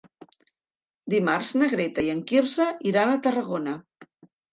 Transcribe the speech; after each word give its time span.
Dimarts 1.13 1.51
na 1.61 1.67
Greta 1.73 2.05
i 2.07 2.09
en 2.13 2.23
Quirze 2.31 2.67
iran 2.93 3.13
a 3.13 3.19
Tarragona. 3.29 3.75